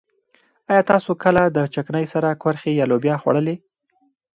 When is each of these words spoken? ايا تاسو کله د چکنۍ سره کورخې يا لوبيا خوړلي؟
ايا 0.71 0.81
تاسو 0.91 1.11
کله 1.23 1.41
د 1.47 1.57
چکنۍ 1.73 2.05
سره 2.13 2.39
کورخې 2.43 2.71
يا 2.79 2.85
لوبيا 2.91 3.15
خوړلي؟ 3.21 3.55